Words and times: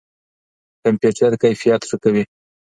کمپيوټر 0.83 1.31
کيفيت 1.43 1.81
ښه 1.89 1.97
کوي. 2.03 2.23